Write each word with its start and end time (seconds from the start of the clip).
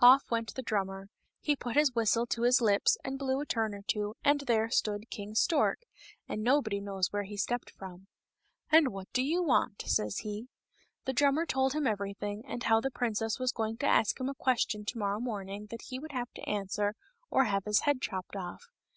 Of! 0.00 0.28
went 0.28 0.52
the 0.56 0.62
drummer; 0.62 1.08
he 1.38 1.54
put 1.54 1.76
his 1.76 1.94
whistle 1.94 2.26
to 2.26 2.42
his 2.42 2.60
lips 2.60 2.98
and 3.04 3.16
blew 3.16 3.38
a 3.40 3.46
turn 3.46 3.72
or 3.76 3.82
two, 3.82 4.16
and 4.24 4.40
there 4.40 4.68
stood 4.70 5.08
King 5.08 5.36
Stork, 5.36 5.82
and 6.28 6.42
nobody 6.42 6.80
knows 6.80 7.12
where 7.12 7.22
he 7.22 7.36
stepped 7.36 7.70
from." 7.70 8.08
And 8.72 8.88
what 8.88 9.06
do 9.12 9.22
you 9.22 9.40
want?" 9.40 9.84
says 9.86 10.18
he. 10.24 10.48
The 11.04 11.12
drummer 11.12 11.46
told 11.46 11.74
him 11.74 11.86
everything, 11.86 12.42
and 12.44 12.64
how 12.64 12.80
the 12.80 12.90
princess 12.90 13.38
was 13.38 13.52
going 13.52 13.76
to 13.76 13.86
ask 13.86 14.18
him 14.18 14.28
a 14.28 14.34
question 14.34 14.84
to 14.84 14.98
morrow 14.98 15.20
morning 15.20 15.66
that 15.66 15.82
he 15.90 16.00
would 16.00 16.10
have 16.10 16.32
to 16.32 16.42
answer, 16.48 16.94
or 17.30 17.44
have 17.44 17.64
his 17.64 17.82
head 17.82 18.00
chopped 18.02 18.34
off. 18.34 18.64